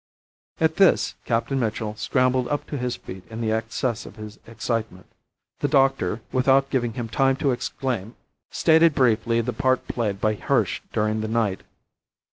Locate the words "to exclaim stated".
7.35-8.95